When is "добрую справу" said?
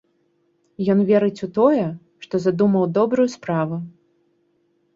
2.99-3.75